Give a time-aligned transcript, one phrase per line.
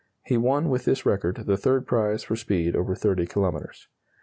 [0.23, 3.87] (He won with this record the third prize for speed over 30 kilometres.)